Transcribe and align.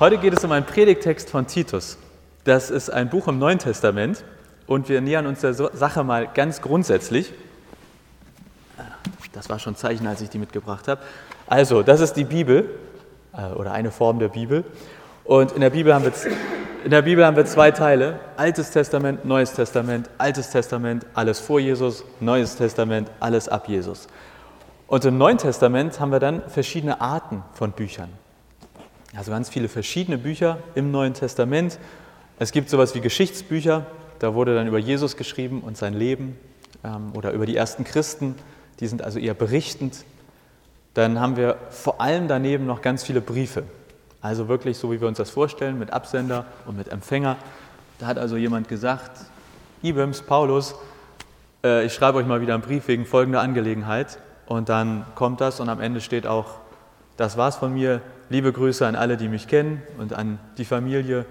Heute 0.00 0.16
geht 0.16 0.32
es 0.32 0.42
um 0.42 0.52
einen 0.52 0.64
Predigtext 0.64 1.28
von 1.28 1.46
Titus. 1.46 1.98
Das 2.44 2.70
ist 2.70 2.88
ein 2.88 3.10
Buch 3.10 3.28
im 3.28 3.38
Neuen 3.38 3.58
Testament 3.58 4.24
und 4.66 4.88
wir 4.88 5.02
nähern 5.02 5.26
uns 5.26 5.42
der 5.42 5.52
Sache 5.52 6.04
mal 6.04 6.26
ganz 6.26 6.62
grundsätzlich. 6.62 7.34
Das 9.34 9.50
war 9.50 9.58
schon 9.58 9.74
ein 9.74 9.76
Zeichen, 9.76 10.06
als 10.06 10.22
ich 10.22 10.30
die 10.30 10.38
mitgebracht 10.38 10.88
habe. 10.88 11.02
Also, 11.46 11.82
das 11.82 12.00
ist 12.00 12.14
die 12.14 12.24
Bibel 12.24 12.70
äh, 13.34 13.52
oder 13.52 13.72
eine 13.72 13.90
Form 13.90 14.18
der 14.18 14.28
Bibel. 14.28 14.64
Und 15.24 15.52
in 15.52 15.60
der 15.60 15.68
Bibel 15.68 15.92
haben 15.92 16.06
wir, 16.06 16.12
in 16.82 16.90
der 16.90 17.02
Bibel 17.02 17.26
haben 17.26 17.36
wir 17.36 17.44
zwei 17.44 17.70
Teile: 17.70 18.20
Altes 18.38 18.70
Testament, 18.70 19.26
Neues 19.26 19.52
Testament. 19.52 20.08
Altes 20.16 20.48
Testament, 20.48 21.04
alles 21.12 21.40
vor 21.40 21.60
Jesus, 21.60 22.06
Neues 22.20 22.56
Testament, 22.56 23.10
alles 23.20 23.50
ab 23.50 23.68
Jesus. 23.68 24.08
Und 24.86 25.04
im 25.04 25.18
Neuen 25.18 25.36
Testament 25.36 26.00
haben 26.00 26.10
wir 26.10 26.20
dann 26.20 26.40
verschiedene 26.48 27.02
Arten 27.02 27.42
von 27.52 27.72
Büchern. 27.72 28.08
Also 29.14 29.32
ganz 29.32 29.48
viele 29.48 29.68
verschiedene 29.68 30.18
Bücher 30.18 30.58
im 30.74 30.90
Neuen 30.90 31.14
Testament. 31.14 31.78
Es 32.38 32.52
gibt 32.52 32.70
sowas 32.70 32.94
wie 32.94 33.00
Geschichtsbücher, 33.00 33.86
da 34.20 34.34
wurde 34.34 34.54
dann 34.54 34.68
über 34.68 34.78
Jesus 34.78 35.16
geschrieben 35.16 35.62
und 35.62 35.76
sein 35.76 35.94
Leben 35.94 36.38
ähm, 36.84 37.12
oder 37.14 37.32
über 37.32 37.46
die 37.46 37.56
ersten 37.56 37.84
Christen, 37.84 38.36
die 38.78 38.86
sind 38.86 39.02
also 39.02 39.18
eher 39.18 39.34
berichtend. 39.34 40.04
Dann 40.94 41.20
haben 41.20 41.36
wir 41.36 41.56
vor 41.70 42.00
allem 42.00 42.28
daneben 42.28 42.66
noch 42.66 42.82
ganz 42.82 43.02
viele 43.02 43.20
Briefe. 43.20 43.64
Also 44.20 44.48
wirklich 44.48 44.76
so, 44.76 44.92
wie 44.92 45.00
wir 45.00 45.08
uns 45.08 45.18
das 45.18 45.30
vorstellen, 45.30 45.78
mit 45.78 45.92
Absender 45.92 46.44
und 46.66 46.76
mit 46.76 46.88
Empfänger. 46.88 47.36
Da 47.98 48.06
hat 48.06 48.18
also 48.18 48.36
jemand 48.36 48.68
gesagt, 48.68 49.10
Ibims, 49.82 50.22
Paulus, 50.22 50.74
äh, 51.64 51.86
ich 51.86 51.94
schreibe 51.94 52.18
euch 52.18 52.26
mal 52.26 52.40
wieder 52.40 52.54
einen 52.54 52.62
Brief 52.62 52.86
wegen 52.88 53.06
folgender 53.06 53.40
Angelegenheit. 53.40 54.18
Und 54.46 54.68
dann 54.68 55.06
kommt 55.14 55.40
das 55.40 55.60
und 55.60 55.68
am 55.68 55.80
Ende 55.80 56.00
steht 56.00 56.26
auch, 56.26 56.56
das 57.16 57.36
war's 57.36 57.56
von 57.56 57.72
mir, 57.72 58.02
Liebe 58.30 58.52
Grüße 58.52 58.86
an 58.86 58.94
alle, 58.94 59.16
die 59.16 59.28
mich 59.28 59.48
kennen 59.48 59.82
und 59.98 60.12
an 60.12 60.38
die 60.56 60.64
Familie. 60.64 61.26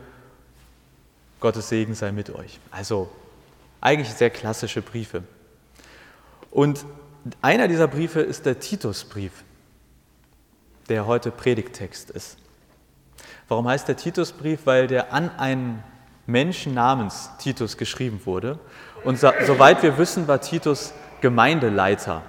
Gottes 1.39 1.69
Segen 1.69 1.95
sei 1.95 2.11
mit 2.11 2.29
euch. 2.29 2.59
Also 2.71 3.09
eigentlich 3.79 4.13
sehr 4.13 4.29
klassische 4.29 4.81
Briefe. 4.81 5.23
Und 6.51 6.85
einer 7.41 7.69
dieser 7.69 7.87
Briefe 7.87 8.19
ist 8.19 8.45
der 8.45 8.59
Titusbrief, 8.59 9.31
der 10.89 11.07
heute 11.07 11.31
Predigttext 11.31 12.09
ist. 12.09 12.37
Warum 13.47 13.65
heißt 13.69 13.87
der 13.87 13.95
Titusbrief? 13.95 14.65
Weil 14.65 14.87
der 14.87 15.13
an 15.13 15.29
einen 15.37 15.81
Menschen 16.27 16.73
namens 16.73 17.29
Titus 17.39 17.77
geschrieben 17.77 18.19
wurde. 18.25 18.59
Und 19.05 19.17
soweit 19.19 19.81
wir 19.83 19.97
wissen, 19.97 20.27
war 20.27 20.41
Titus 20.41 20.93
Gemeindeleiter. 21.21 22.23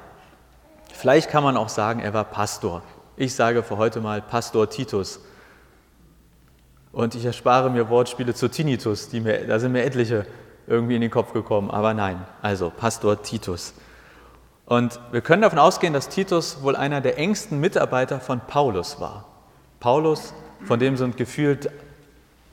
Vielleicht 0.93 1.29
kann 1.29 1.43
man 1.43 1.57
auch 1.57 1.69
sagen, 1.69 1.99
er 1.99 2.15
war 2.15 2.25
Pastor. 2.25 2.85
Ich 3.21 3.35
sage 3.35 3.63
für 3.63 3.77
heute 3.77 4.01
mal 4.01 4.23
Pastor 4.23 4.71
Titus. 4.71 5.21
Und 6.91 7.15
ich 7.15 7.27
erspare 7.27 7.69
mir 7.69 7.91
Wortspiele 7.91 8.33
zu 8.33 8.49
Tinnitus, 8.49 9.11
die 9.11 9.21
mir, 9.21 9.47
da 9.47 9.59
sind 9.59 9.73
mir 9.73 9.85
etliche 9.85 10.25
irgendwie 10.67 10.95
in 10.95 11.03
den 11.03 11.11
Kopf 11.11 11.35
gekommen, 11.35 11.71
aber 11.71 11.93
nein, 11.93 12.25
also 12.41 12.73
Pastor 12.75 13.23
Titus. 13.23 13.75
Und 14.65 14.99
wir 15.13 15.21
können 15.21 15.43
davon 15.43 15.59
ausgehen, 15.59 15.93
dass 15.93 16.09
Titus 16.09 16.63
wohl 16.63 16.75
einer 16.75 17.03
der 17.03 17.19
engsten 17.19 17.61
Mitarbeiter 17.61 18.21
von 18.21 18.41
Paulus 18.41 19.01
war. 19.01 19.27
Paulus, 19.81 20.33
von 20.65 20.81
dem 20.81 20.97
sind 20.97 21.19
gefühlt, 21.19 21.71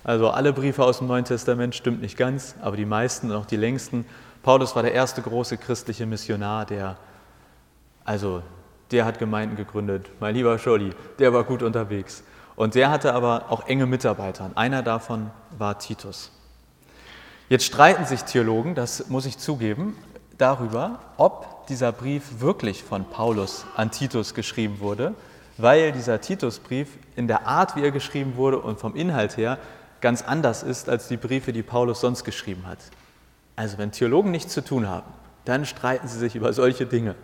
also 0.04 0.32
alle 0.32 0.52
Briefe 0.52 0.84
aus 0.84 0.98
dem 0.98 1.08
Neuen 1.08 1.24
Testament 1.24 1.76
stimmt 1.76 2.02
nicht 2.02 2.18
ganz, 2.18 2.56
aber 2.62 2.76
die 2.76 2.86
meisten 2.86 3.32
und 3.32 3.38
auch 3.38 3.46
die 3.46 3.56
längsten. 3.56 4.04
Paulus 4.44 4.76
war 4.76 4.84
der 4.84 4.92
erste 4.92 5.22
große 5.22 5.58
christliche 5.58 6.06
Missionar, 6.06 6.66
der 6.66 6.98
also 8.04 8.44
der 8.92 9.06
hat 9.06 9.20
Gemeinden 9.20 9.56
gegründet. 9.56 10.10
Mein 10.20 10.36
lieber 10.36 10.58
Scholli, 10.60 10.92
der 11.20 11.34
war 11.34 11.44
gut 11.44 11.64
unterwegs. 11.64 12.24
Und 12.56 12.76
der 12.76 12.90
hatte 12.90 13.14
aber 13.14 13.46
auch 13.50 13.68
enge 13.68 13.86
Mitarbeiter. 13.86 14.52
Einer 14.56 14.82
davon 14.82 15.30
war 15.58 15.78
Titus. 15.78 16.32
Jetzt 17.50 17.66
streiten 17.66 18.06
sich 18.06 18.24
Theologen, 18.24 18.76
das 18.76 19.10
muss 19.10 19.26
ich 19.26 19.38
zugeben, 19.38 19.96
darüber, 20.38 21.00
ob 21.18 21.68
dieser 21.68 21.92
Brief 21.92 22.42
wirklich 22.42 22.84
von 22.84 23.06
Paulus 23.06 23.66
an 23.76 23.92
Titus 23.92 24.34
geschrieben 24.34 24.80
wurde, 24.80 25.14
weil 25.58 25.92
dieser 25.92 26.20
Titusbrief 26.20 26.90
in 27.16 27.28
der 27.28 27.48
Art, 27.48 27.76
wie 27.76 27.84
er 27.84 27.92
geschrieben 27.92 28.36
wurde 28.36 28.60
und 28.60 28.80
vom 28.80 28.96
Inhalt 28.96 29.38
her 29.38 29.58
ganz 30.02 30.22
anders 30.22 30.64
ist 30.64 30.90
als 30.90 31.08
die 31.08 31.18
Briefe, 31.18 31.54
die 31.54 31.64
Paulus 31.64 32.02
sonst 32.02 32.24
geschrieben 32.24 32.66
hat. 32.68 32.80
Also 33.56 33.78
wenn 33.78 33.92
Theologen 33.92 34.32
nichts 34.32 34.54
zu 34.54 34.64
tun 34.64 34.88
haben, 34.88 35.12
dann 35.46 35.66
streiten 35.66 36.08
sie 36.08 36.20
sich 36.20 36.36
über 36.36 36.54
solche 36.54 36.86
Dinge. 36.86 37.16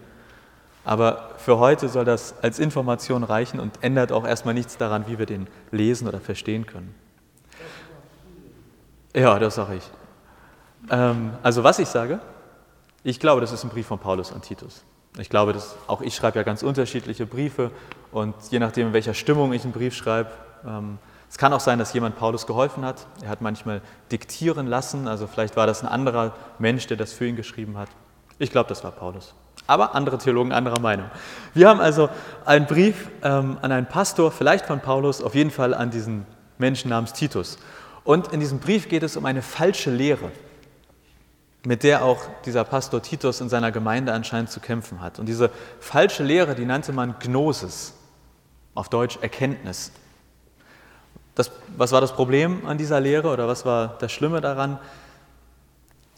Aber 0.85 1.31
für 1.37 1.59
heute 1.59 1.87
soll 1.87 2.05
das 2.05 2.35
als 2.41 2.59
Information 2.59 3.23
reichen 3.23 3.59
und 3.59 3.81
ändert 3.81 4.11
auch 4.11 4.25
erstmal 4.25 4.53
nichts 4.53 4.77
daran, 4.77 5.07
wie 5.07 5.17
wir 5.17 5.25
den 5.25 5.47
lesen 5.71 6.07
oder 6.07 6.19
verstehen 6.19 6.65
können. 6.65 6.93
Ja, 9.15 9.39
das 9.39 9.55
sage 9.55 9.75
ich. 9.75 9.89
Ähm, 10.89 11.31
also 11.41 11.63
was 11.63 11.79
ich 11.79 11.87
sage, 11.87 12.19
ich 13.03 13.19
glaube, 13.19 13.41
das 13.41 13.51
ist 13.51 13.63
ein 13.63 13.69
Brief 13.69 13.87
von 13.87 13.99
Paulus 13.99 14.33
an 14.33 14.41
Titus. 14.41 14.83
Ich 15.17 15.29
glaube, 15.29 15.53
dass 15.53 15.75
auch 15.87 16.01
ich 16.01 16.15
schreibe 16.15 16.39
ja 16.39 16.43
ganz 16.43 16.63
unterschiedliche 16.63 17.25
Briefe 17.25 17.71
und 18.11 18.33
je 18.49 18.59
nachdem, 18.59 18.87
in 18.87 18.93
welcher 18.93 19.13
Stimmung 19.13 19.53
ich 19.53 19.63
einen 19.63 19.73
Brief 19.73 19.93
schreibe, 19.93 20.31
ähm, 20.65 20.97
es 21.29 21.37
kann 21.37 21.53
auch 21.53 21.59
sein, 21.59 21.79
dass 21.79 21.93
jemand 21.93 22.15
Paulus 22.15 22.45
geholfen 22.45 22.85
hat. 22.85 23.07
Er 23.23 23.29
hat 23.29 23.41
manchmal 23.41 23.81
diktieren 24.11 24.67
lassen, 24.67 25.07
also 25.07 25.27
vielleicht 25.27 25.55
war 25.55 25.65
das 25.65 25.81
ein 25.81 25.87
anderer 25.87 26.33
Mensch, 26.59 26.87
der 26.87 26.97
das 26.97 27.13
für 27.13 27.25
ihn 27.25 27.35
geschrieben 27.35 27.77
hat. 27.77 27.89
Ich 28.37 28.51
glaube, 28.51 28.69
das 28.69 28.83
war 28.83 28.91
Paulus. 28.91 29.33
Aber 29.65 29.95
andere 29.95 30.17
Theologen 30.17 30.51
anderer 30.51 30.79
Meinung. 30.79 31.09
Wir 31.53 31.69
haben 31.69 31.79
also 31.79 32.09
einen 32.45 32.65
Brief 32.65 33.09
ähm, 33.21 33.57
an 33.61 33.71
einen 33.71 33.85
Pastor, 33.85 34.31
vielleicht 34.31 34.65
von 34.65 34.81
Paulus, 34.81 35.21
auf 35.21 35.35
jeden 35.35 35.51
Fall 35.51 35.73
an 35.73 35.89
diesen 35.89 36.25
Menschen 36.57 36.89
namens 36.89 37.13
Titus. 37.13 37.57
Und 38.03 38.33
in 38.33 38.39
diesem 38.39 38.59
Brief 38.59 38.89
geht 38.89 39.03
es 39.03 39.15
um 39.15 39.25
eine 39.25 39.41
falsche 39.41 39.89
Lehre, 39.89 40.31
mit 41.65 41.83
der 41.83 42.03
auch 42.03 42.19
dieser 42.45 42.65
Pastor 42.65 43.01
Titus 43.01 43.39
in 43.39 43.47
seiner 43.47 43.71
Gemeinde 43.71 44.11
anscheinend 44.11 44.49
zu 44.49 44.59
kämpfen 44.59 44.99
hat. 44.99 45.19
Und 45.19 45.27
diese 45.27 45.49
falsche 45.79 46.23
Lehre, 46.23 46.55
die 46.55 46.65
nannte 46.65 46.91
man 46.91 47.15
Gnosis, 47.19 47.93
auf 48.75 48.89
Deutsch 48.89 49.17
Erkenntnis. 49.21 49.91
Das, 51.35 51.51
was 51.77 51.91
war 51.91 52.01
das 52.01 52.13
Problem 52.13 52.65
an 52.65 52.77
dieser 52.77 52.99
Lehre 52.99 53.29
oder 53.29 53.47
was 53.47 53.65
war 53.65 53.97
das 53.99 54.11
Schlimme 54.11 54.41
daran? 54.41 54.79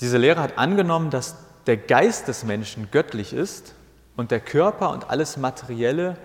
Diese 0.01 0.17
Lehre 0.17 0.41
hat 0.41 0.57
angenommen, 0.57 1.09
dass 1.09 1.35
der 1.67 1.77
Geist 1.77 2.27
des 2.27 2.43
Menschen 2.43 2.89
göttlich 2.91 3.33
ist 3.33 3.73
und 4.15 4.31
der 4.31 4.39
Körper 4.39 4.91
und 4.91 5.09
alles 5.09 5.37
Materielle, 5.37 6.17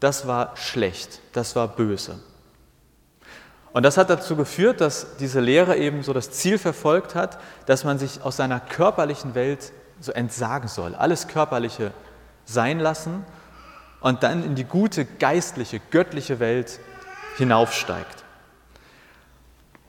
das 0.00 0.26
war 0.26 0.56
schlecht, 0.56 1.20
das 1.32 1.56
war 1.56 1.68
böse. 1.68 2.18
Und 3.72 3.84
das 3.84 3.96
hat 3.96 4.10
dazu 4.10 4.36
geführt, 4.36 4.80
dass 4.80 5.16
diese 5.16 5.40
Lehre 5.40 5.76
eben 5.76 6.02
so 6.02 6.12
das 6.12 6.30
Ziel 6.30 6.58
verfolgt 6.58 7.14
hat, 7.14 7.38
dass 7.66 7.84
man 7.84 7.98
sich 7.98 8.22
aus 8.22 8.36
seiner 8.36 8.60
körperlichen 8.60 9.34
Welt 9.34 9.72
so 9.98 10.12
entsagen 10.12 10.68
soll, 10.68 10.94
alles 10.94 11.28
Körperliche 11.28 11.92
sein 12.44 12.80
lassen 12.80 13.24
und 14.00 14.22
dann 14.22 14.44
in 14.44 14.54
die 14.54 14.64
gute, 14.64 15.04
geistliche, 15.04 15.80
göttliche 15.90 16.38
Welt 16.38 16.80
hinaufsteigt. 17.38 18.21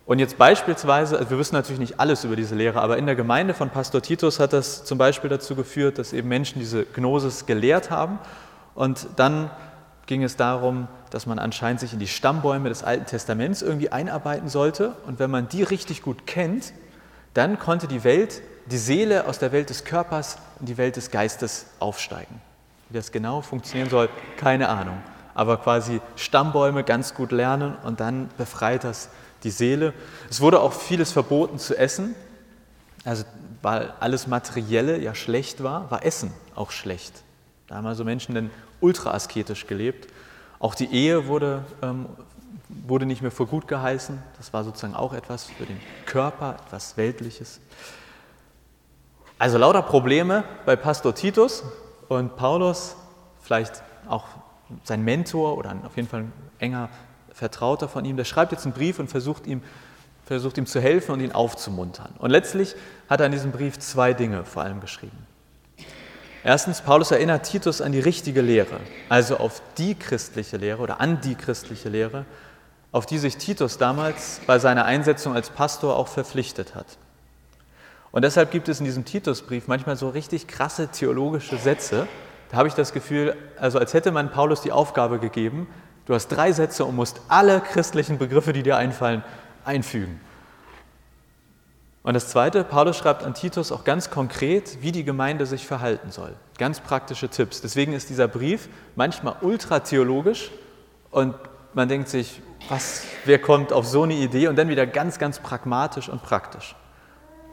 Und 0.06 0.20
jetzt 0.20 0.38
beispielsweise, 0.38 1.18
also 1.18 1.30
wir 1.30 1.38
wissen 1.38 1.56
natürlich 1.56 1.80
nicht 1.80 2.00
alles 2.00 2.26
über 2.26 2.36
diese 2.36 2.56
Lehre, 2.56 2.82
aber 2.82 2.98
in 2.98 3.06
der 3.06 3.16
Gemeinde 3.16 3.54
von 3.54 3.70
Pastor 3.70 4.02
Titus 4.02 4.40
hat 4.40 4.52
das 4.52 4.84
zum 4.84 4.98
Beispiel 4.98 5.30
dazu 5.30 5.56
geführt, 5.56 5.98
dass 5.98 6.12
eben 6.12 6.28
Menschen 6.28 6.60
diese 6.60 6.84
Gnosis 6.84 7.46
gelehrt 7.46 7.90
haben. 7.90 8.20
Und 8.76 9.08
dann 9.16 9.50
ging 10.06 10.24
es 10.24 10.36
darum, 10.36 10.90
dass 11.10 11.26
man 11.26 11.40
anscheinend 11.40 11.80
sich 11.80 11.94
in 11.94 12.00
die 12.00 12.08
Stammbäume 12.08 12.68
des 12.68 12.84
Alten 12.84 13.06
Testaments 13.06 13.62
irgendwie 13.62 13.92
einarbeiten 13.92 14.50
sollte. 14.50 14.94
Und 15.08 15.20
wenn 15.20 15.32
man 15.32 15.48
die 15.48 15.64
richtig 15.64 16.02
gut 16.02 16.28
kennt, 16.28 16.74
dann 17.34 17.58
konnte 17.58 17.88
die 17.88 18.04
Welt, 18.04 18.42
die 18.66 18.78
Seele 18.78 19.26
aus 19.28 19.40
der 19.40 19.54
Welt 19.54 19.70
des 19.70 19.86
Körpers 19.86 20.38
in 20.60 20.66
die 20.66 20.78
Welt 20.78 20.98
des 20.98 21.12
Geistes 21.12 21.68
aufsteigen. 21.80 22.42
Wie 22.90 22.98
das 22.98 23.12
genau 23.12 23.42
funktionieren 23.42 23.90
soll, 23.90 24.10
keine 24.36 24.68
Ahnung. 24.68 24.98
Aber 25.34 25.58
quasi 25.58 26.02
Stammbäume 26.18 26.84
ganz 26.84 27.14
gut 27.14 27.32
lernen 27.32 27.76
und 27.84 28.02
dann 28.02 28.30
befreit 28.38 28.84
das 28.84 29.10
die 29.44 29.52
Seele. 29.52 29.94
Es 30.30 30.42
wurde 30.42 30.62
auch 30.62 30.74
vieles 30.74 31.12
verboten 31.12 31.60
zu 31.60 31.78
essen. 31.78 32.16
Also, 33.06 33.26
weil 33.62 33.94
alles 34.00 34.28
Materielle 34.28 35.00
ja 35.00 35.16
schlecht 35.16 35.64
war, 35.64 35.90
war 35.92 36.06
Essen 36.06 36.34
auch 36.56 36.72
schlecht. 36.72 37.24
Da 37.68 37.76
haben 37.76 37.88
also 37.88 38.04
Menschen 38.04 38.36
dann 38.36 38.52
ultra 38.82 39.12
asketisch 39.12 39.68
gelebt. 39.68 40.08
Auch 40.60 40.76
die 40.76 40.94
Ehe 40.94 41.28
wurde, 41.28 41.66
ähm, 41.82 42.06
wurde 42.70 43.06
nicht 43.06 43.22
mehr 43.22 43.32
für 43.32 43.46
gut 43.46 43.68
geheißen. 43.68 44.22
Das 44.38 44.54
war 44.54 44.64
sozusagen 44.64 44.96
auch 44.96 45.14
etwas 45.14 45.46
für 45.46 45.66
den 45.66 45.80
Körper, 46.06 46.58
etwas 46.66 46.98
Weltliches. 46.98 47.60
Also 49.40 49.58
lauter 49.58 49.82
Probleme 49.82 50.44
bei 50.66 50.76
Pastor 50.76 51.16
Titus 51.16 51.64
und 52.08 52.36
Paulus, 52.38 52.96
vielleicht 53.42 53.84
auch 54.08 54.26
sein 54.84 55.04
Mentor 55.04 55.58
oder 55.58 55.76
auf 55.86 55.96
jeden 55.96 56.08
Fall 56.08 56.22
ein 56.22 56.34
enger 56.60 56.90
Vertrauter 57.34 57.88
von 57.88 58.06
ihm, 58.06 58.18
der 58.18 58.26
schreibt 58.26 58.52
jetzt 58.52 58.66
einen 58.66 58.74
Brief 58.74 59.00
und 59.00 59.10
versucht 59.10 59.48
ihm, 59.48 59.62
versucht 60.26 60.58
ihm 60.58 60.66
zu 60.66 60.80
helfen 60.80 61.12
und 61.12 61.20
ihn 61.20 61.32
aufzumuntern. 61.32 62.14
Und 62.20 62.30
letztlich 62.30 62.76
hat 63.10 63.20
er 63.20 63.26
in 63.26 63.32
diesem 63.32 63.52
Brief 63.52 63.80
zwei 63.80 64.14
Dinge 64.14 64.46
vor 64.46 64.64
allem 64.64 64.80
geschrieben. 64.80 65.18
Erstens, 66.46 66.82
Paulus 66.82 67.12
erinnert 67.12 67.50
Titus 67.50 67.82
an 67.82 67.94
die 67.94 68.02
richtige 68.02 68.42
Lehre, 68.42 68.80
also 69.08 69.38
auf 69.38 69.62
die 69.78 69.96
christliche 69.96 70.58
Lehre 70.58 70.82
oder 70.82 71.00
an 71.00 71.22
die 71.22 71.36
christliche 71.36 71.88
Lehre, 71.88 72.26
auf 72.92 73.06
die 73.06 73.18
sich 73.18 73.38
Titus 73.38 73.78
damals 73.78 74.42
bei 74.46 74.60
seiner 74.60 74.86
Einsetzung 74.86 75.34
als 75.34 75.50
Pastor 75.50 75.96
auch 75.96 76.10
verpflichtet 76.10 76.76
hat. 76.76 76.98
Und 78.12 78.24
deshalb 78.24 78.52
gibt 78.52 78.70
es 78.70 78.80
in 78.80 78.86
diesem 78.86 79.06
Titusbrief 79.06 79.68
manchmal 79.68 79.96
so 79.96 80.10
richtig 80.10 80.48
krasse 80.48 80.90
theologische 80.90 81.58
Sätze. 81.58 82.08
Da 82.52 82.58
habe 82.58 82.68
ich 82.68 82.76
das 82.76 82.94
Gefühl, 82.94 83.36
also 83.58 83.80
als 83.80 83.94
hätte 83.94 84.12
man 84.12 84.30
Paulus 84.30 84.62
die 84.62 84.72
Aufgabe 84.72 85.18
gegeben, 85.20 85.68
du 86.06 86.14
hast 86.14 86.28
drei 86.28 86.52
Sätze 86.52 86.86
und 86.86 86.96
musst 86.96 87.22
alle 87.28 87.62
christlichen 87.62 88.18
Begriffe, 88.18 88.54
die 88.54 88.64
dir 88.64 88.78
einfallen, 88.78 89.24
einfügen. 89.66 90.20
Und 92.04 92.16
das 92.16 92.28
Zweite, 92.28 92.66
Paulus 92.66 92.98
schreibt 92.98 93.24
an 93.24 93.34
Titus 93.34 93.72
auch 93.72 93.86
ganz 93.86 94.10
konkret, 94.10 94.82
wie 94.82 94.92
die 94.92 95.06
Gemeinde 95.06 95.46
sich 95.46 95.66
verhalten 95.66 96.12
soll. 96.12 96.36
Ganz 96.58 96.82
praktische 96.82 97.30
Tipps. 97.30 97.62
Deswegen 97.62 97.94
ist 97.94 98.10
dieser 98.10 98.28
Brief 98.28 98.68
manchmal 98.96 99.38
ultra 99.42 99.80
theologisch 99.80 100.52
und 101.12 101.34
man 101.74 101.88
denkt 101.88 102.10
sich, 102.10 102.42
was, 102.68 103.04
wer 103.24 103.40
kommt 103.40 103.72
auf 103.72 103.88
so 103.88 104.04
eine 104.04 104.14
Idee? 104.14 104.48
Und 104.48 104.58
dann 104.58 104.68
wieder 104.68 104.86
ganz, 104.86 105.18
ganz 105.18 105.40
pragmatisch 105.40 106.10
und 106.10 106.24
praktisch. 106.24 106.76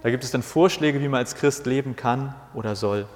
Da 0.02 0.10
gibt 0.10 0.24
es 0.24 0.32
dann 0.32 0.42
Vorschläge, 0.42 1.00
wie 1.00 1.08
man 1.08 1.18
als 1.18 1.36
Christ 1.36 1.66
leben 1.66 1.94
kann 1.94 2.34
oder 2.54 2.74
soll. 2.74 3.06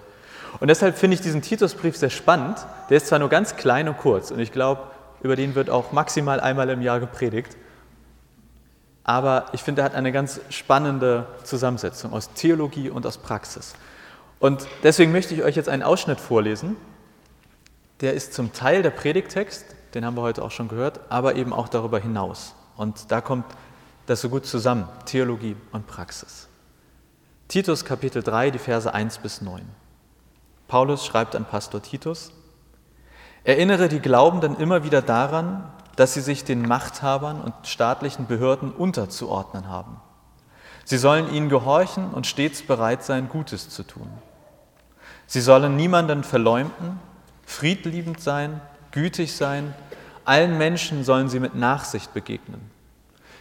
Und 0.60 0.68
deshalb 0.68 0.96
finde 0.96 1.16
ich 1.16 1.20
diesen 1.20 1.42
Titusbrief 1.42 1.96
sehr 1.96 2.10
spannend. 2.10 2.64
Der 2.90 2.98
ist 2.98 3.08
zwar 3.08 3.18
nur 3.18 3.28
ganz 3.28 3.56
klein 3.56 3.88
und 3.88 3.98
kurz 3.98 4.30
und 4.30 4.38
ich 4.38 4.52
glaube, 4.52 4.82
über 5.24 5.36
den 5.36 5.54
wird 5.54 5.70
auch 5.70 5.90
maximal 5.90 6.38
einmal 6.38 6.68
im 6.68 6.82
Jahr 6.82 7.00
gepredigt. 7.00 7.56
Aber 9.04 9.46
ich 9.52 9.62
finde, 9.62 9.80
er 9.80 9.86
hat 9.86 9.94
eine 9.94 10.12
ganz 10.12 10.38
spannende 10.50 11.26
Zusammensetzung 11.44 12.12
aus 12.12 12.34
Theologie 12.34 12.90
und 12.90 13.06
aus 13.06 13.16
Praxis. 13.16 13.74
Und 14.38 14.66
deswegen 14.82 15.12
möchte 15.12 15.34
ich 15.34 15.42
euch 15.42 15.56
jetzt 15.56 15.70
einen 15.70 15.82
Ausschnitt 15.82 16.20
vorlesen. 16.20 16.76
Der 18.02 18.12
ist 18.12 18.34
zum 18.34 18.52
Teil 18.52 18.82
der 18.82 18.90
Predigtext, 18.90 19.64
den 19.94 20.04
haben 20.04 20.14
wir 20.14 20.22
heute 20.22 20.42
auch 20.42 20.50
schon 20.50 20.68
gehört, 20.68 21.00
aber 21.08 21.36
eben 21.36 21.54
auch 21.54 21.68
darüber 21.68 21.98
hinaus. 21.98 22.54
Und 22.76 23.10
da 23.10 23.22
kommt 23.22 23.46
das 24.04 24.20
so 24.20 24.28
gut 24.28 24.44
zusammen, 24.44 24.88
Theologie 25.06 25.56
und 25.72 25.86
Praxis. 25.86 26.48
Titus 27.48 27.86
Kapitel 27.86 28.22
3, 28.22 28.50
die 28.50 28.58
Verse 28.58 28.92
1 28.92 29.18
bis 29.18 29.40
9. 29.40 29.62
Paulus 30.68 31.06
schreibt 31.06 31.34
an 31.34 31.46
Pastor 31.46 31.80
Titus, 31.80 32.30
Erinnere 33.44 33.88
die 33.88 34.00
Glaubenden 34.00 34.56
immer 34.56 34.84
wieder 34.84 35.02
daran, 35.02 35.64
dass 35.96 36.14
sie 36.14 36.22
sich 36.22 36.44
den 36.44 36.62
Machthabern 36.62 37.40
und 37.40 37.54
staatlichen 37.64 38.26
Behörden 38.26 38.72
unterzuordnen 38.72 39.68
haben. 39.68 40.00
Sie 40.84 40.98
sollen 40.98 41.32
ihnen 41.32 41.48
gehorchen 41.48 42.10
und 42.10 42.26
stets 42.26 42.62
bereit 42.62 43.04
sein, 43.04 43.28
Gutes 43.28 43.68
zu 43.68 43.82
tun. 43.84 44.08
Sie 45.26 45.40
sollen 45.40 45.76
niemanden 45.76 46.24
verleumden, 46.24 46.98
friedliebend 47.44 48.20
sein, 48.20 48.60
gütig 48.90 49.34
sein, 49.34 49.74
allen 50.24 50.58
Menschen 50.58 51.04
sollen 51.04 51.28
sie 51.28 51.40
mit 51.40 51.54
Nachsicht 51.54 52.12
begegnen. 52.14 52.70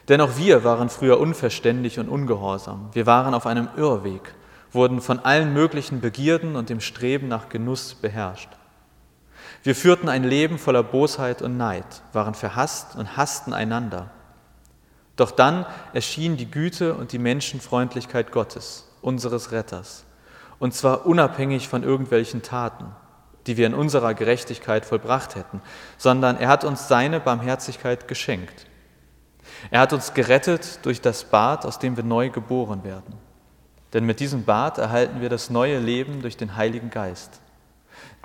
Denn 0.10 0.20
auch 0.20 0.36
wir 0.38 0.66
waren 0.66 0.90
früher 0.90 1.20
unverständig 1.20 1.98
und 2.00 2.10
ungehorsam. 2.10 2.90
Wir 2.92 3.06
waren 3.06 3.34
auf 3.34 3.46
einem 3.46 3.70
Irrweg, 3.78 4.36
wurden 4.72 5.00
von 5.00 5.20
allen 5.20 5.54
möglichen 5.54 6.02
Begierden 6.02 6.58
und 6.58 6.70
dem 6.70 6.82
Streben 6.82 7.30
nach 7.30 7.48
Genuss 7.48 7.96
beherrscht. 7.96 8.50
Wir 9.64 9.76
führten 9.76 10.10
ein 10.10 10.24
Leben 10.24 10.58
voller 10.60 10.84
Bosheit 10.84 11.42
und 11.42 11.58
Neid, 11.58 11.86
waren 12.12 12.36
verhasst 12.36 12.96
und 12.96 13.18
hassten 13.18 13.54
einander. 13.54 14.12
Doch 15.16 15.32
dann 15.32 15.66
erschien 15.94 16.38
die 16.38 16.52
Güte 16.52 16.94
und 16.96 17.12
die 17.12 17.20
Menschenfreundlichkeit 17.20 18.32
Gottes, 18.32 18.88
unseres 19.02 19.52
Retters, 19.52 20.06
und 20.60 20.74
zwar 20.74 21.06
unabhängig 21.06 21.70
von 21.70 21.84
irgendwelchen 21.84 22.42
Taten, 22.42 22.86
die 23.48 23.58
wir 23.58 23.68
in 23.68 23.74
unserer 23.74 24.14
Gerechtigkeit 24.14 24.86
vollbracht 24.86 25.36
hätten, 25.36 25.62
sondern 25.98 26.38
er 26.38 26.50
hat 26.50 26.64
uns 26.64 26.88
seine 26.88 27.20
Barmherzigkeit 27.20 28.08
geschenkt 28.08 28.68
er 29.72 29.82
hat 29.82 29.94
uns 29.94 30.14
gerettet 30.14 30.80
durch 30.84 31.02
das 31.02 31.24
Bad, 31.24 31.66
aus 31.66 31.80
dem 31.80 31.96
wir 31.96 32.04
neu 32.04 32.30
geboren 32.30 32.84
werden. 32.84 33.16
Denn 33.94 34.06
mit 34.06 34.20
diesem 34.20 34.44
Bad 34.44 34.78
erhalten 34.78 35.22
wir 35.22 35.30
das 35.30 35.50
neue 35.50 35.80
Leben 35.80 36.22
durch 36.22 36.38
den 36.38 36.56
Heiligen 36.56 36.90
Geist. 36.90 37.42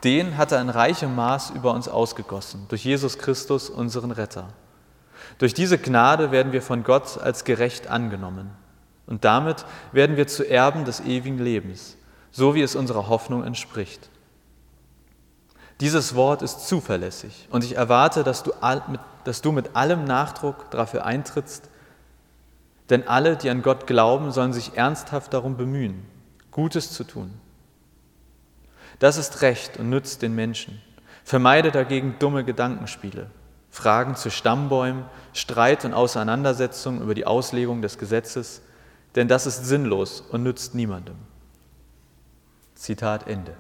Den 0.05 0.37
hat 0.37 0.53
er 0.53 0.61
in 0.61 0.71
reichem 0.71 1.15
Maß 1.15 1.51
über 1.51 1.73
uns 1.73 1.89
ausgegossen, 1.89 2.67
durch 2.69 2.85
Jesus 2.85 3.19
Christus, 3.19 3.69
unseren 3.69 4.13
Retter. 4.13 4.49
Durch 5.39 5.55
diese 5.55 5.79
Gnade 5.79 6.31
werden 6.31 6.53
wir 6.53 6.63
von 6.63 6.85
Gott 6.85 7.19
als 7.19 7.45
gerecht 7.45 7.89
angenommen. 7.89 8.51
Und 9.07 9.25
damit 9.25 9.65
werden 9.93 10.17
wir 10.17 10.27
zu 10.27 10.49
Erben 10.49 10.85
des 10.85 11.01
ewigen 11.01 11.39
Lebens, 11.39 11.97
so 12.31 12.55
wie 12.55 12.63
es 12.63 12.77
unserer 12.77 13.09
Hoffnung 13.09 13.43
entspricht. 13.43 14.11
Dieses 15.81 16.15
Wort 16.15 16.43
ist 16.43 16.67
zuverlässig 16.69 17.49
und 17.51 17.65
ich 17.65 17.77
erwarte, 17.77 18.25
dass 18.25 18.43
du, 18.43 18.53
dass 19.25 19.43
du 19.43 19.53
mit 19.53 19.77
allem 19.77 20.05
Nachdruck 20.05 20.71
dafür 20.71 21.05
eintrittst, 21.05 21.71
denn 22.91 23.07
alle, 23.07 23.37
die 23.37 23.51
an 23.51 23.63
Gott 23.63 23.87
glauben, 23.87 24.33
sollen 24.33 24.53
sich 24.53 24.77
ernsthaft 24.77 25.33
darum 25.33 25.57
bemühen, 25.57 26.05
Gutes 26.51 26.93
zu 26.93 27.05
tun. 27.05 27.33
Das 28.99 29.17
ist 29.17 29.43
Recht 29.43 29.77
und 29.79 29.91
nützt 29.91 30.23
den 30.23 30.35
Menschen. 30.35 30.81
Vermeide 31.25 31.71
dagegen 31.71 32.17
dumme 32.19 32.45
Gedankenspiele, 32.45 33.31
Fragen 33.71 34.17
zu 34.17 34.31
Stammbäumen, 34.31 35.05
Streit 35.33 35.85
und 35.85 35.93
Auseinandersetzungen 35.93 37.03
über 37.03 37.15
die 37.15 37.27
Auslegung 37.27 37.83
des 37.83 37.99
Gesetzes, 37.99 38.63
denn 39.15 39.29
das 39.29 39.47
ist 39.47 39.65
sinnlos 39.67 40.21
und 40.21 40.43
nützt 40.43 40.75
niemandem. 40.75 41.17
Zitat 42.75 43.27
Ende. 43.27 43.55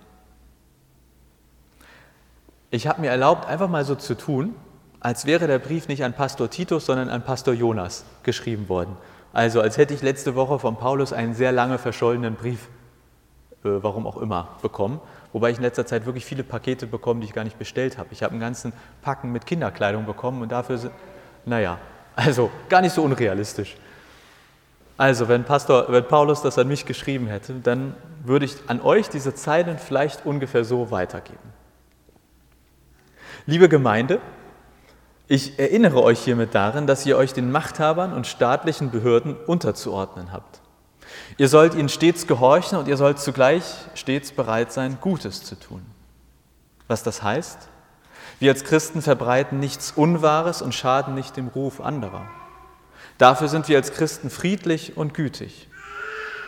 Ich 2.70 2.86
habe 2.86 3.00
mir 3.00 3.10
erlaubt, 3.10 3.46
einfach 3.46 3.68
mal 3.68 3.84
so 3.84 3.94
zu 3.94 4.14
tun, 4.14 4.54
als 5.00 5.26
wäre 5.26 5.46
der 5.46 5.58
Brief 5.58 5.88
nicht 5.88 6.04
an 6.04 6.12
Pastor 6.12 6.50
Titus, 6.50 6.86
sondern 6.86 7.08
an 7.08 7.22
Pastor 7.22 7.54
Jonas 7.54 8.04
geschrieben 8.22 8.68
worden. 8.68 8.96
Also 9.32 9.60
als 9.60 9.76
hätte 9.76 9.94
ich 9.94 10.02
letzte 10.02 10.34
Woche 10.34 10.58
von 10.58 10.76
Paulus 10.76 11.12
einen 11.12 11.34
sehr 11.34 11.52
lange 11.52 11.78
verschollenen 11.78 12.34
Brief, 12.34 12.68
äh, 13.64 13.68
warum 13.82 14.06
auch 14.06 14.16
immer, 14.16 14.56
bekommen. 14.62 15.00
Wobei 15.32 15.50
ich 15.50 15.58
in 15.58 15.62
letzter 15.62 15.86
Zeit 15.86 16.06
wirklich 16.06 16.24
viele 16.24 16.42
Pakete 16.42 16.86
bekommen, 16.86 17.20
die 17.20 17.26
ich 17.26 17.34
gar 17.34 17.44
nicht 17.44 17.58
bestellt 17.58 17.98
habe. 17.98 18.08
Ich 18.12 18.22
habe 18.22 18.32
einen 18.32 18.40
ganzen 18.40 18.72
Packen 19.02 19.30
mit 19.30 19.46
Kinderkleidung 19.46 20.06
bekommen 20.06 20.42
und 20.42 20.50
dafür, 20.50 20.78
sind, 20.78 20.92
naja, 21.44 21.78
also 22.16 22.50
gar 22.68 22.80
nicht 22.80 22.92
so 22.94 23.02
unrealistisch. 23.02 23.76
Also 24.96 25.28
wenn, 25.28 25.44
Pastor, 25.44 25.86
wenn 25.88 26.08
Paulus 26.08 26.42
das 26.42 26.58
an 26.58 26.66
mich 26.66 26.84
geschrieben 26.84 27.28
hätte, 27.28 27.54
dann 27.54 27.94
würde 28.24 28.46
ich 28.46 28.56
an 28.66 28.80
euch 28.80 29.08
diese 29.08 29.34
Zeilen 29.34 29.78
vielleicht 29.78 30.26
ungefähr 30.26 30.64
so 30.64 30.90
weitergeben. 30.90 31.38
Liebe 33.46 33.68
Gemeinde, 33.68 34.20
ich 35.28 35.58
erinnere 35.58 36.02
euch 36.02 36.18
hiermit 36.20 36.54
daran, 36.54 36.86
dass 36.86 37.06
ihr 37.06 37.16
euch 37.16 37.32
den 37.32 37.52
Machthabern 37.52 38.12
und 38.12 38.26
staatlichen 38.26 38.90
Behörden 38.90 39.36
unterzuordnen 39.46 40.32
habt. 40.32 40.60
Ihr 41.36 41.48
sollt 41.48 41.74
ihnen 41.74 41.88
stets 41.88 42.26
gehorchen 42.26 42.78
und 42.78 42.88
ihr 42.88 42.96
sollt 42.96 43.18
zugleich 43.18 43.64
stets 43.94 44.32
bereit 44.32 44.72
sein, 44.72 44.98
Gutes 45.00 45.44
zu 45.44 45.54
tun. 45.54 45.82
Was 46.86 47.02
das 47.02 47.22
heißt? 47.22 47.68
Wir 48.40 48.52
als 48.52 48.64
Christen 48.64 49.02
verbreiten 49.02 49.58
nichts 49.60 49.92
Unwahres 49.92 50.62
und 50.62 50.74
schaden 50.74 51.14
nicht 51.14 51.36
dem 51.36 51.48
Ruf 51.48 51.80
anderer. 51.80 52.28
Dafür 53.18 53.48
sind 53.48 53.68
wir 53.68 53.76
als 53.76 53.92
Christen 53.92 54.30
friedlich 54.30 54.96
und 54.96 55.12
gütig. 55.14 55.68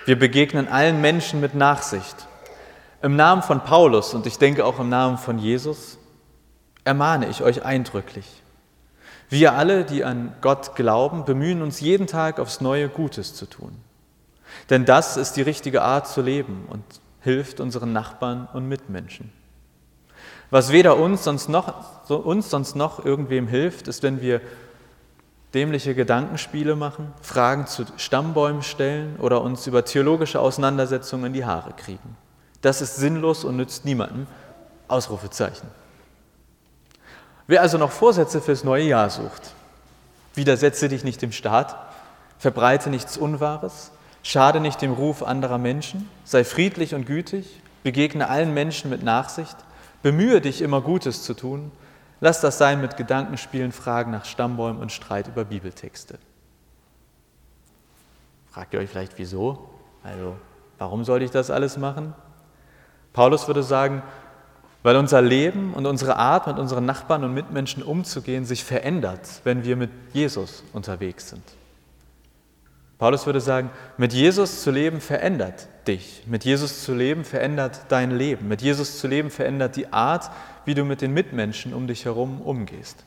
Wir 0.07 0.19
begegnen 0.19 0.69
allen 0.69 1.01
Menschen 1.01 1.41
mit 1.41 1.55
Nachsicht. 1.55 2.29
Im 3.03 3.17
Namen 3.17 3.43
von 3.43 3.65
Paulus 3.65 4.15
und 4.15 4.27
ich 4.27 4.39
denke 4.39 4.65
auch 4.65 4.79
im 4.79 4.89
Namen 4.89 5.19
von 5.19 5.39
Jesus 5.39 5.99
ermahne 6.85 7.29
ich 7.29 7.43
euch 7.43 7.65
eindrücklich. 7.65 8.27
Wir 9.29 9.55
alle, 9.55 9.85
die 9.85 10.05
an 10.05 10.35
Gott 10.41 10.75
glauben, 10.75 11.25
bemühen 11.25 11.63
uns 11.63 11.81
jeden 11.81 12.07
Tag 12.07 12.41
aufs 12.41 12.61
neue 12.61 12.89
Gutes 12.89 13.35
zu 13.35 13.47
tun. 13.47 13.77
Denn 14.69 14.85
das 14.85 15.17
ist 15.17 15.35
die 15.35 15.43
richtige 15.43 15.83
Art 15.83 16.09
zu 16.09 16.23
leben 16.23 16.67
und 16.69 16.85
hilft 17.21 17.61
unseren 17.61 17.93
Nachbarn 17.93 18.49
und 18.53 18.69
Mitmenschen. 18.69 19.33
Was 20.51 20.73
weder 20.73 20.97
uns 20.97 21.25
sonst 21.25 21.49
noch, 21.49 22.09
uns 22.09 22.51
sonst 22.51 22.75
noch 22.75 23.05
irgendwem 23.05 23.47
hilft, 23.47 23.89
ist, 23.89 24.03
wenn 24.03 24.21
wir 24.21 24.41
dämliche 25.55 25.95
Gedankenspiele 25.95 26.77
machen, 26.77 27.13
Fragen 27.23 27.67
zu 27.67 27.85
Stammbäumen 27.97 28.63
stellen 28.63 29.17
oder 29.19 29.43
uns 29.43 29.67
über 29.67 29.85
theologische 29.85 30.41
Auseinandersetzungen 30.41 31.27
in 31.27 31.33
die 31.33 31.45
Haare 31.45 31.73
kriegen. 31.73 32.17
Das 32.63 32.81
ist 32.83 32.97
sinnlos 32.97 33.45
und 33.45 33.57
nützt 33.57 33.85
niemandem. 33.85 34.27
Ausrufezeichen. 34.89 35.69
Wer 37.47 37.63
also 37.63 37.79
noch 37.79 37.93
Vorsätze 37.93 38.41
fürs 38.41 38.65
neue 38.65 38.85
Jahr 38.85 39.09
sucht, 39.09 39.55
widersetze 40.35 40.89
dich 40.89 41.05
nicht 41.05 41.23
dem 41.23 41.33
Staat, 41.33 41.77
verbreite 42.39 42.91
nichts 42.91 43.17
Unwahres, 43.17 43.93
schade 44.23 44.61
nicht 44.61 44.83
dem 44.83 44.93
Ruf 44.93 45.23
anderer 45.23 45.59
Menschen, 45.59 46.09
sei 46.25 46.45
friedlich 46.45 46.95
und 46.95 47.07
gütig, 47.07 47.61
begegne 47.83 48.29
allen 48.29 48.53
Menschen 48.55 48.91
mit 48.91 49.03
Nachsicht, 49.03 49.57
bemühe 50.03 50.41
dich 50.41 50.63
immer 50.63 50.81
Gutes 50.81 51.23
zu 51.23 51.35
tun, 51.35 51.71
lass 52.21 52.41
das 52.41 52.59
sein 52.59 52.81
mit 52.81 52.97
Gedankenspielen, 52.97 53.73
Fragen 53.73 54.11
nach 54.11 54.25
Stammbäumen 54.25 54.81
und 54.81 54.93
Streit 54.93 55.29
über 55.29 55.45
Bibeltexte. 55.45 56.19
Fragt 58.51 58.75
ihr 58.75 58.81
euch 58.81 58.91
vielleicht, 58.91 59.19
wieso? 59.19 59.71
Also, 60.03 60.37
warum 60.79 61.05
sollte 61.05 61.25
ich 61.25 61.31
das 61.31 61.51
alles 61.51 61.77
machen? 61.77 62.15
Paulus 63.13 63.47
würde 63.47 63.63
sagen, 63.63 64.03
Weil 64.83 64.97
unser 64.97 65.21
Leben 65.21 65.75
und 65.75 65.87
unsere 65.87 66.17
Art, 66.17 66.47
mit 66.47 66.59
unseren 66.59 66.87
Nachbarn 66.87 67.23
und 67.23 67.35
Mitmenschen 67.35 67.83
umzugehen, 67.83 68.47
sich 68.47 68.65
verändert, 68.65 69.43
wenn 69.45 69.63
wir 69.63 69.77
mit 69.77 69.91
Jesus 70.13 70.65
unterwegs 70.73 71.29
sind. 71.29 71.43
Paulus 73.01 73.25
würde 73.25 73.41
sagen, 73.41 73.71
mit 73.97 74.13
Jesus 74.13 74.63
zu 74.63 74.71
leben 74.71 75.01
verändert 75.01 75.69
dich. 75.87 76.23
Mit 76.27 76.45
Jesus 76.45 76.85
zu 76.85 76.95
leben 76.95 77.25
verändert 77.25 77.87
dein 77.89 78.11
Leben. 78.11 78.47
Mit 78.47 78.61
Jesus 78.61 78.99
zu 78.99 79.09
leben 79.09 79.31
verändert 79.31 79.77
die 79.77 79.91
Art, 79.91 80.31
wie 80.67 80.75
du 80.75 80.85
mit 80.85 81.01
den 81.01 81.15
Mitmenschen 81.15 81.73
um 81.73 81.87
dich 81.87 82.05
herum 82.05 82.43
umgehst. 82.43 83.03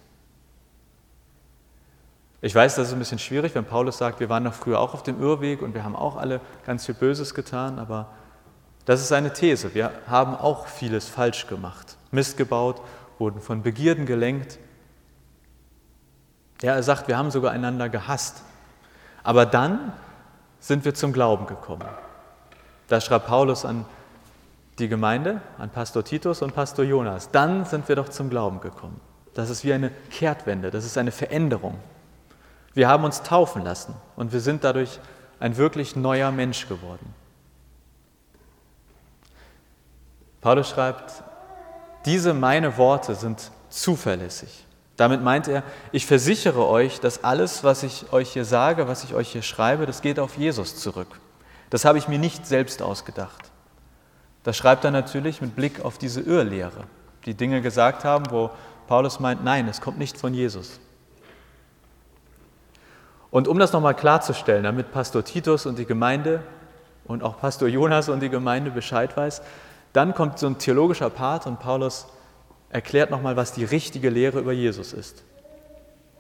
Ich 2.42 2.56
weiß, 2.56 2.74
das 2.74 2.88
ist 2.88 2.94
ein 2.94 3.00
bisschen 3.00 3.20
schwierig, 3.20 3.54
wenn 3.54 3.66
Paulus 3.66 4.00
sagt, 4.00 4.20
wir 4.20 4.30
waren 4.30 4.46
doch 4.46 4.56
früher 4.56 4.80
auch 4.80 4.96
auf 4.96 5.04
dem 5.04 5.22
Irrweg 5.22 5.62
und 5.62 5.76
wir 5.76 5.84
haben 5.84 5.96
auch 5.96 6.18
alle 6.18 6.42
ganz 6.66 6.88
viel 6.88 6.96
Böses 6.96 7.36
getan, 7.36 7.78
aber 7.78 8.10
das 8.86 9.00
ist 9.00 9.10
seine 9.10 9.32
These. 9.32 9.76
Wir 9.76 9.92
haben 10.08 10.36
auch 10.36 10.66
vieles 10.66 11.08
falsch 11.08 11.46
gemacht, 11.46 11.98
Mist 12.10 12.36
gebaut, 12.38 12.82
wurden 13.20 13.42
von 13.42 13.62
Begierden 13.62 14.08
gelenkt. 14.08 14.58
Ja, 16.64 16.74
er 16.74 16.82
sagt, 16.82 17.08
wir 17.08 17.16
haben 17.16 17.30
sogar 17.30 17.52
einander 17.52 17.90
gehasst. 17.90 18.42
Aber 19.24 19.46
dann 19.46 19.94
sind 20.60 20.86
wir 20.86 20.94
zum 20.94 21.14
Glauben 21.14 21.48
gekommen. 21.48 21.88
Da 22.88 23.02
schreibt 23.02 23.28
Paulus 23.28 23.66
an 23.66 23.86
die 24.80 24.88
Gemeinde, 24.88 25.42
an 25.58 25.70
Pastor 25.70 26.04
Titus 26.04 26.42
und 26.42 26.54
Pastor 26.54 26.84
Jonas. 26.86 27.32
Dann 27.32 27.66
sind 27.66 27.88
wir 27.88 27.96
doch 27.96 28.10
zum 28.10 28.30
Glauben 28.30 28.60
gekommen. 28.60 29.00
Das 29.34 29.50
ist 29.50 29.64
wie 29.64 29.74
eine 29.74 29.90
Kehrtwende, 30.12 30.72
das 30.72 30.86
ist 30.86 30.98
eine 30.98 31.12
Veränderung. 31.12 31.80
Wir 32.74 32.88
haben 32.88 33.04
uns 33.04 33.24
taufen 33.24 33.64
lassen 33.64 33.96
und 34.16 34.34
wir 34.34 34.40
sind 34.40 34.64
dadurch 34.64 35.00
ein 35.40 35.58
wirklich 35.58 35.96
neuer 35.96 36.32
Mensch 36.32 36.68
geworden. 36.68 37.14
Paulus 40.42 40.70
schreibt, 40.70 41.24
diese 42.06 42.34
meine 42.34 42.78
Worte 42.78 43.16
sind 43.16 43.52
zuverlässig. 43.70 44.63
Damit 44.96 45.24
meint 45.24 45.48
er, 45.48 45.64
ich 45.92 46.06
versichere 46.06 46.68
euch, 46.68 47.00
dass 47.00 47.24
alles, 47.24 47.64
was 47.64 47.84
ich 47.84 48.14
euch 48.14 48.32
hier 48.32 48.46
sage, 48.46 48.88
was 48.88 49.04
ich 49.04 49.16
euch 49.16 49.32
hier 49.32 49.42
schreibe, 49.42 49.86
das 49.86 50.02
geht 50.02 50.20
auf 50.20 50.38
Jesus 50.38 50.78
zurück. 50.78 51.20
Das 51.70 51.86
habe 51.86 51.98
ich 51.98 52.08
mir 52.08 52.20
nicht 52.20 52.46
selbst 52.46 52.82
ausgedacht. 52.82 53.52
Das 54.44 54.56
schreibt 54.56 54.86
er 54.86 54.92
natürlich 54.92 55.42
mit 55.42 55.56
Blick 55.56 55.84
auf 55.84 55.98
diese 55.98 56.22
Irrlehre, 56.22 56.84
die 57.26 57.34
Dinge 57.34 57.62
gesagt 57.62 58.04
haben, 58.04 58.26
wo 58.30 58.52
Paulus 58.88 59.20
meint, 59.20 59.44
nein, 59.44 59.68
es 59.68 59.82
kommt 59.82 59.98
nicht 59.98 60.18
von 60.18 60.34
Jesus. 60.34 60.80
Und 63.32 63.48
um 63.48 63.58
das 63.58 63.74
nochmal 63.74 63.96
klarzustellen, 63.96 64.64
damit 64.64 64.92
Pastor 64.92 65.24
Titus 65.24 65.66
und 65.66 65.80
die 65.80 65.86
Gemeinde 65.86 66.44
und 67.06 67.24
auch 67.24 67.40
Pastor 67.40 67.68
Jonas 67.68 68.10
und 68.10 68.20
die 68.20 68.30
Gemeinde 68.30 68.70
Bescheid 68.70 69.18
weiß, 69.18 69.42
dann 69.94 70.14
kommt 70.14 70.38
so 70.38 70.46
ein 70.46 70.60
theologischer 70.60 71.10
Part 71.10 71.48
und 71.48 71.60
Paulus 71.60 72.06
erklärt 72.74 73.12
nochmal, 73.12 73.38
was 73.38 73.54
die 73.54 73.64
richtige 73.64 74.10
Lehre 74.10 74.40
über 74.40 74.52
Jesus 74.52 74.94
ist. 74.94 75.24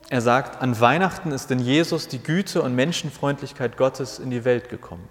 Er 0.09 0.21
sagt, 0.21 0.61
an 0.61 0.79
Weihnachten 0.79 1.31
ist 1.31 1.49
in 1.49 1.59
Jesus 1.59 2.07
die 2.07 2.21
Güte 2.21 2.61
und 2.61 2.75
Menschenfreundlichkeit 2.75 3.77
Gottes 3.77 4.19
in 4.19 4.29
die 4.29 4.45
Welt 4.45 4.69
gekommen. 4.69 5.07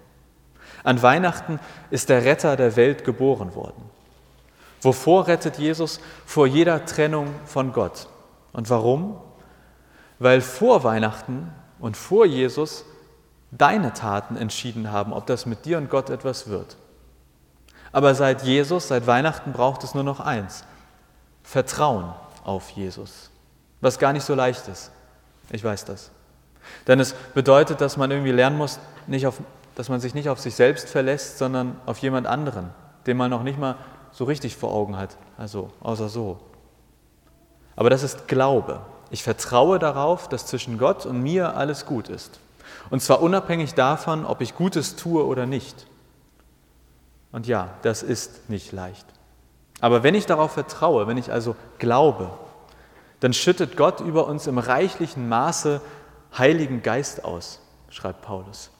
An 0.83 1.01
Weihnachten 1.01 1.59
ist 1.91 2.09
der 2.09 2.23
Retter 2.23 2.55
der 2.55 2.75
Welt 2.75 3.03
geboren 3.03 3.55
worden. 3.55 3.83
Wovor 4.81 5.27
rettet 5.27 5.57
Jesus? 5.57 5.99
Vor 6.25 6.47
jeder 6.47 6.85
Trennung 6.85 7.27
von 7.45 7.73
Gott. 7.73 8.07
Und 8.53 8.69
warum? 8.69 9.17
Weil 10.19 10.41
vor 10.41 10.83
Weihnachten 10.83 11.51
und 11.79 11.97
vor 11.97 12.25
Jesus 12.25 12.85
deine 13.51 13.93
Taten 13.93 14.35
entschieden 14.35 14.91
haben, 14.91 15.13
ob 15.13 15.25
das 15.25 15.45
mit 15.45 15.65
dir 15.65 15.77
und 15.77 15.89
Gott 15.89 16.09
etwas 16.09 16.47
wird. 16.47 16.77
Aber 17.91 18.15
seit 18.15 18.43
Jesus, 18.43 18.87
seit 18.87 19.07
Weihnachten 19.07 19.53
braucht 19.53 19.83
es 19.83 19.93
nur 19.93 20.03
noch 20.03 20.19
eins, 20.19 20.65
Vertrauen 21.43 22.13
auf 22.43 22.69
Jesus, 22.71 23.29
was 23.81 23.99
gar 23.99 24.13
nicht 24.13 24.23
so 24.23 24.33
leicht 24.33 24.67
ist. 24.67 24.91
Ich 25.51 25.63
weiß 25.63 25.85
das. 25.85 26.11
Denn 26.87 26.99
es 26.99 27.13
bedeutet, 27.13 27.81
dass 27.81 27.97
man 27.97 28.09
irgendwie 28.11 28.31
lernen 28.31 28.57
muss, 28.57 28.79
nicht 29.07 29.27
auf, 29.27 29.39
dass 29.75 29.89
man 29.89 29.99
sich 29.99 30.13
nicht 30.13 30.29
auf 30.29 30.39
sich 30.39 30.55
selbst 30.55 30.89
verlässt, 30.89 31.37
sondern 31.37 31.79
auf 31.85 31.99
jemand 31.99 32.27
anderen, 32.27 32.69
den 33.05 33.17
man 33.17 33.29
noch 33.29 33.43
nicht 33.43 33.59
mal 33.59 33.75
so 34.11 34.23
richtig 34.25 34.55
vor 34.55 34.71
Augen 34.71 34.97
hat, 34.97 35.17
also 35.37 35.71
außer 35.81 36.09
so. 36.09 36.39
Aber 37.75 37.89
das 37.89 38.03
ist 38.03 38.27
Glaube. 38.27 38.81
Ich 39.09 39.23
vertraue 39.23 39.79
darauf, 39.79 40.29
dass 40.29 40.45
zwischen 40.45 40.77
Gott 40.77 41.05
und 41.05 41.21
mir 41.21 41.55
alles 41.55 41.85
gut 41.85 42.09
ist. 42.09 42.39
Und 42.89 43.01
zwar 43.01 43.21
unabhängig 43.21 43.73
davon, 43.73 44.25
ob 44.25 44.41
ich 44.41 44.55
Gutes 44.55 44.95
tue 44.95 45.25
oder 45.25 45.45
nicht. 45.45 45.85
Und 47.31 47.47
ja, 47.47 47.69
das 47.81 48.03
ist 48.03 48.49
nicht 48.49 48.71
leicht. 48.71 49.05
Aber 49.83 50.01
wenn 50.01 50.15
ich 50.15 50.25
darauf 50.25 50.53
vertraue, 50.53 51.07
wenn 51.07 51.17
ich 51.17 51.29
also 51.29 51.57
glaube, 51.77 52.31
dann 53.19 53.33
schüttet 53.33 53.75
Gott 53.75 53.99
über 53.99 54.27
uns 54.27 54.47
im 54.47 54.57
reichlichen 54.57 55.27
Maße 55.27 55.81
Heiligen 56.37 56.81
Geist 56.81 57.25
aus, 57.25 57.59
schreibt 57.89 58.21
Paulus. 58.21 58.71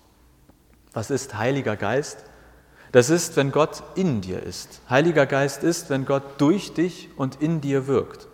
Was 0.93 1.11
ist 1.11 1.37
Heiliger 1.37 1.75
Geist? 1.75 2.23
Das 2.93 3.09
ist, 3.09 3.35
wenn 3.35 3.51
Gott 3.51 3.83
in 3.95 4.21
dir 4.21 4.41
ist. 4.41 4.79
Heiliger 4.89 5.25
Geist 5.25 5.63
ist, 5.63 5.89
wenn 5.89 6.05
Gott 6.05 6.23
durch 6.37 6.73
dich 6.73 7.09
und 7.17 7.41
in 7.41 7.59
dir 7.59 7.87
wirkt. 7.87 8.29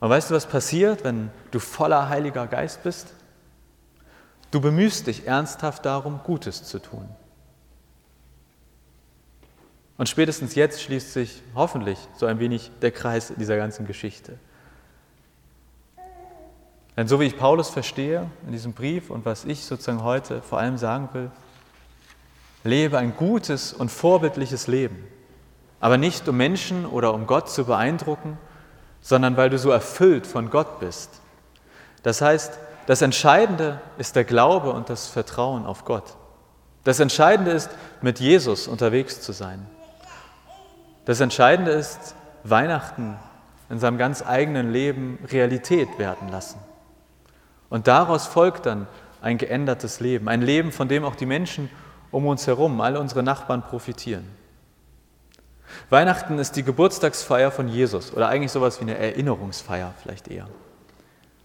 Und 0.00 0.08
weißt 0.08 0.30
du, 0.30 0.34
was 0.34 0.46
passiert, 0.46 1.04
wenn 1.04 1.30
du 1.50 1.58
voller 1.58 2.08
Heiliger 2.08 2.46
Geist 2.46 2.82
bist? 2.82 3.08
Du 4.50 4.62
bemühst 4.62 5.06
dich 5.06 5.26
ernsthaft 5.26 5.84
darum, 5.84 6.20
Gutes 6.24 6.64
zu 6.64 6.78
tun. 6.78 7.10
Und 10.02 10.08
spätestens 10.08 10.56
jetzt 10.56 10.82
schließt 10.82 11.12
sich 11.12 11.44
hoffentlich 11.54 11.96
so 12.16 12.26
ein 12.26 12.40
wenig 12.40 12.72
der 12.82 12.90
Kreis 12.90 13.32
dieser 13.36 13.56
ganzen 13.56 13.86
Geschichte. 13.86 14.36
Denn 16.96 17.06
so 17.06 17.20
wie 17.20 17.26
ich 17.26 17.38
Paulus 17.38 17.68
verstehe 17.68 18.28
in 18.44 18.50
diesem 18.50 18.72
Brief 18.72 19.10
und 19.10 19.24
was 19.24 19.44
ich 19.44 19.64
sozusagen 19.64 20.02
heute 20.02 20.42
vor 20.42 20.58
allem 20.58 20.76
sagen 20.76 21.08
will, 21.12 21.30
lebe 22.64 22.98
ein 22.98 23.14
gutes 23.14 23.72
und 23.72 23.92
vorbildliches 23.92 24.66
Leben. 24.66 25.06
Aber 25.78 25.98
nicht 25.98 26.28
um 26.28 26.36
Menschen 26.36 26.84
oder 26.84 27.14
um 27.14 27.28
Gott 27.28 27.48
zu 27.48 27.64
beeindrucken, 27.66 28.38
sondern 29.02 29.36
weil 29.36 29.50
du 29.50 29.58
so 29.58 29.70
erfüllt 29.70 30.26
von 30.26 30.50
Gott 30.50 30.80
bist. 30.80 31.10
Das 32.02 32.20
heißt, 32.20 32.58
das 32.88 33.02
Entscheidende 33.02 33.80
ist 33.98 34.16
der 34.16 34.24
Glaube 34.24 34.72
und 34.72 34.90
das 34.90 35.06
Vertrauen 35.06 35.64
auf 35.64 35.84
Gott. 35.84 36.16
Das 36.82 36.98
Entscheidende 36.98 37.52
ist, 37.52 37.70
mit 38.00 38.18
Jesus 38.18 38.66
unterwegs 38.66 39.20
zu 39.20 39.30
sein. 39.30 39.64
Das 41.04 41.20
Entscheidende 41.20 41.72
ist, 41.72 42.14
Weihnachten 42.44 43.16
in 43.68 43.78
seinem 43.78 43.98
ganz 43.98 44.22
eigenen 44.24 44.72
Leben 44.72 45.18
Realität 45.30 45.98
werden 45.98 46.28
lassen. 46.28 46.58
Und 47.70 47.88
daraus 47.88 48.26
folgt 48.26 48.66
dann 48.66 48.86
ein 49.20 49.38
geändertes 49.38 50.00
Leben, 50.00 50.28
ein 50.28 50.42
Leben, 50.42 50.72
von 50.72 50.88
dem 50.88 51.04
auch 51.04 51.14
die 51.14 51.26
Menschen 51.26 51.70
um 52.10 52.26
uns 52.26 52.46
herum, 52.46 52.80
all 52.80 52.96
unsere 52.96 53.22
Nachbarn 53.22 53.62
profitieren. 53.62 54.28
Weihnachten 55.88 56.38
ist 56.38 56.56
die 56.56 56.62
Geburtstagsfeier 56.62 57.50
von 57.50 57.68
Jesus 57.68 58.12
oder 58.12 58.28
eigentlich 58.28 58.52
sowas 58.52 58.78
wie 58.78 58.82
eine 58.82 58.98
Erinnerungsfeier 58.98 59.94
vielleicht 60.02 60.28
eher. 60.28 60.46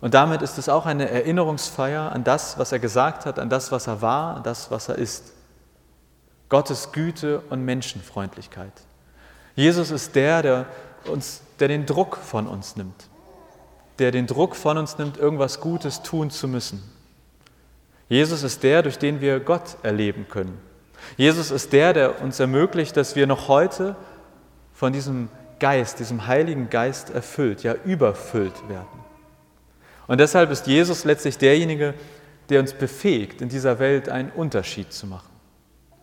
Und 0.01 0.13
damit 0.13 0.41
ist 0.41 0.57
es 0.57 0.69
auch 0.69 0.85
eine 0.85 1.09
Erinnerungsfeier 1.09 2.11
an 2.11 2.23
das, 2.23 2.59
was 2.59 2.71
er 2.71 2.79
gesagt 2.79 3.25
hat, 3.25 3.39
an 3.39 3.49
das, 3.49 3.71
was 3.71 3.87
er 3.87 4.01
war, 4.01 4.35
an 4.35 4.43
das, 4.43 4.69
was 4.69 4.89
er 4.89 4.95
ist. 4.95 5.33
Gottes 6.49 6.91
Güte 6.91 7.41
und 7.49 7.65
Menschenfreundlichkeit. 7.65 8.73
Jesus 9.57 9.89
ist 9.89 10.15
der, 10.15 10.43
der, 10.43 10.65
uns, 11.07 11.41
der 11.59 11.67
den 11.67 11.87
Druck 11.87 12.17
von 12.17 12.47
uns 12.47 12.75
nimmt, 12.75 13.09
der 13.97 14.11
den 14.11 14.27
Druck 14.27 14.55
von 14.55 14.77
uns 14.77 14.99
nimmt, 14.99 15.17
irgendwas 15.17 15.59
Gutes 15.59 16.03
tun 16.03 16.29
zu 16.29 16.47
müssen. 16.47 16.83
Jesus 18.07 18.43
ist 18.43 18.61
der, 18.61 18.83
durch 18.83 18.99
den 18.99 19.19
wir 19.19 19.39
Gott 19.39 19.77
erleben 19.81 20.27
können. 20.29 20.59
Jesus 21.17 21.49
ist 21.49 21.73
der, 21.73 21.93
der 21.93 22.21
uns 22.21 22.39
ermöglicht, 22.39 22.95
dass 22.95 23.15
wir 23.15 23.25
noch 23.25 23.47
heute 23.47 23.95
von 24.73 24.93
diesem 24.93 25.27
Geist, 25.59 25.97
diesem 25.97 26.27
Heiligen 26.27 26.69
Geist 26.69 27.09
erfüllt, 27.09 27.63
ja 27.63 27.73
überfüllt 27.83 28.69
werden. 28.69 28.85
Und 30.05 30.19
deshalb 30.19 30.51
ist 30.51 30.67
Jesus 30.67 31.03
letztlich 31.03 31.39
derjenige, 31.39 31.95
der 32.49 32.59
uns 32.59 32.73
befähigt, 32.73 33.41
in 33.41 33.49
dieser 33.49 33.79
Welt 33.79 34.07
einen 34.07 34.29
Unterschied 34.29 34.93
zu 34.93 35.07
machen, 35.07 35.31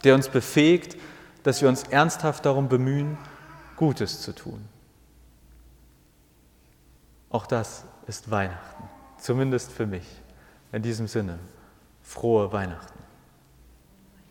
der 0.02 0.16
uns 0.16 0.28
befähigt, 0.28 0.96
dass 1.44 1.62
wir 1.62 1.68
uns 1.68 1.84
ernsthaft 1.84 2.44
darum 2.44 2.68
bemühen, 2.68 3.16
Gutes 3.76 4.22
zu 4.22 4.34
tun. 4.34 4.68
Auch 7.30 7.46
das 7.46 7.84
ist 8.06 8.30
Weihnachten, 8.30 8.84
zumindest 9.18 9.72
für 9.72 9.86
mich. 9.86 10.06
In 10.72 10.82
diesem 10.82 11.06
Sinne, 11.06 11.38
frohe 12.02 12.52
Weihnachten. 12.52 12.98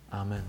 Amen. 0.09 0.43